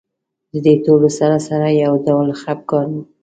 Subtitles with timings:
[0.51, 2.97] د دې ټولو سره سره یو ډول خپګان و.